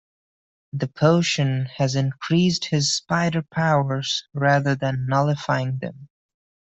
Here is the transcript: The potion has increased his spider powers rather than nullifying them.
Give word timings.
The 0.73 0.87
potion 0.87 1.67
has 1.77 1.93
increased 1.93 2.65
his 2.65 2.91
spider 2.97 3.43
powers 3.43 4.27
rather 4.33 4.73
than 4.73 5.05
nullifying 5.07 5.77
them. 5.77 6.09